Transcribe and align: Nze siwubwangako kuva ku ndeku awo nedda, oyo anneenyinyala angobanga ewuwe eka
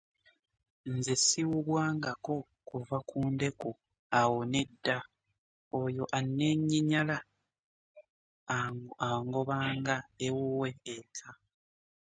Nze 0.93 1.13
siwubwangako 1.25 2.35
kuva 2.67 2.97
ku 3.09 3.17
ndeku 3.33 3.69
awo 4.19 4.39
nedda, 4.51 4.97
oyo 5.81 6.03
anneenyinyala 6.17 7.17
angobanga 9.13 9.95
ewuwe 10.27 10.69
eka 10.97 11.31